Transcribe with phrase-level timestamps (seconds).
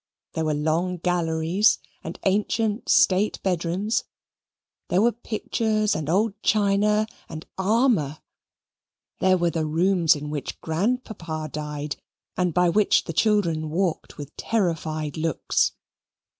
[0.33, 4.03] There were long galleries, and ancient state bedrooms,
[4.87, 8.17] there were pictures and old China, and armour.
[9.19, 11.97] There were the rooms in which Grandpapa died,
[12.35, 15.73] and by which the children walked with terrified looks.